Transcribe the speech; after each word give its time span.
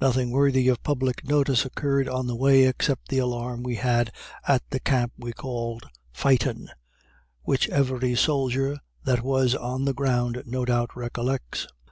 Nothing 0.00 0.32
worthy 0.32 0.66
of 0.66 0.82
public 0.82 1.24
notice 1.24 1.64
occurred 1.64 2.08
on 2.08 2.26
the 2.26 2.34
way, 2.34 2.64
except 2.64 3.06
the 3.08 3.18
alarm 3.20 3.62
we 3.62 3.76
had 3.76 4.10
at 4.48 4.68
the 4.70 4.80
camp 4.80 5.12
we 5.16 5.32
called 5.32 5.88
"Fighton," 6.12 6.70
which 7.42 7.68
every 7.68 8.16
soldier 8.16 8.80
that 9.04 9.22
was 9.22 9.54
on 9.54 9.84
the 9.84 9.94
ground 9.94 10.42
no 10.44 10.64
doubt 10.64 10.96
recollects. 10.96 11.68